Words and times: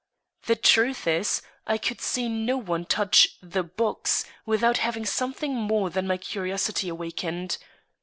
The 0.47 0.55
truth 0.55 1.05
is, 1.05 1.43
I 1.67 1.77
could 1.77 2.01
see 2.01 2.27
no 2.27 2.57
one 2.57 2.85
touch 2.85 3.37
the 3.39 3.61
box 3.61 4.25
without 4.47 4.77
having 4.77 5.05
something 5.05 5.53
more 5.53 5.91
than 5.91 6.07
my 6.07 6.17
curiosity 6.17 6.89
awakened. 6.89 7.59